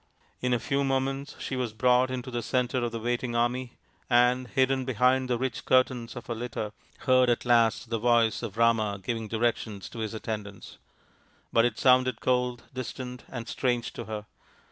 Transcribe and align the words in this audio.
In 0.41 0.51
a 0.51 0.57
few 0.57 0.83
moments 0.83 1.35
she 1.37 1.55
was 1.55 1.73
brought 1.73 2.09
into 2.09 2.31
the 2.31 2.41
centre 2.41 2.83
of 2.83 2.91
the 2.91 2.99
waiting 2.99 3.35
army, 3.35 3.77
and, 4.09 4.47
hidden 4.47 4.83
behind 4.83 5.29
the 5.29 5.37
rich 5.37 5.63
curtains 5.63 6.15
of 6.15 6.25
her 6.25 6.33
litter, 6.33 6.71
heard 7.01 7.29
at 7.29 7.45
last 7.45 7.91
the 7.91 7.99
voice 7.99 8.41
of 8.41 8.57
Rama 8.57 8.99
giving 9.03 9.27
directions 9.27 9.87
to 9.89 9.99
his 9.99 10.15
attendants. 10.15 10.79
But 11.53 11.65
it 11.65 11.77
sounded 11.77 12.19
cold, 12.19 12.63
distant, 12.73 13.25
and 13.29 13.47
strange 13.47 13.93
to 13.93 14.05
her. 14.05 14.25